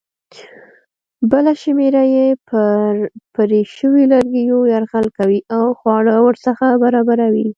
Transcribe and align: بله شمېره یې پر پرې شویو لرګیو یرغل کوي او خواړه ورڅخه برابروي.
بله 1.31 1.51
شمېره 1.63 2.03
یې 2.15 2.27
پر 2.49 2.91
پرې 3.35 3.61
شویو 3.75 4.09
لرګیو 4.13 4.59
یرغل 4.73 5.07
کوي 5.17 5.39
او 5.57 5.65
خواړه 5.79 6.15
ورڅخه 6.25 6.67
برابروي. 6.83 7.47